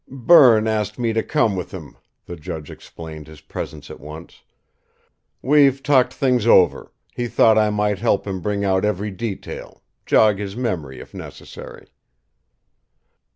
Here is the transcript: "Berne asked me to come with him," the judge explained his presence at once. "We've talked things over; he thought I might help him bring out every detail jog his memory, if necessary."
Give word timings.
"Berne 0.09 0.67
asked 0.67 0.97
me 0.97 1.13
to 1.13 1.21
come 1.21 1.55
with 1.55 1.69
him," 1.69 1.95
the 2.25 2.35
judge 2.35 2.71
explained 2.71 3.27
his 3.27 3.39
presence 3.41 3.91
at 3.91 3.99
once. 3.99 4.41
"We've 5.43 5.83
talked 5.83 6.11
things 6.11 6.47
over; 6.47 6.91
he 7.13 7.27
thought 7.27 7.55
I 7.55 7.69
might 7.69 7.99
help 7.99 8.25
him 8.25 8.41
bring 8.41 8.65
out 8.65 8.83
every 8.83 9.11
detail 9.11 9.83
jog 10.07 10.39
his 10.39 10.55
memory, 10.55 10.99
if 10.99 11.13
necessary." 11.13 11.85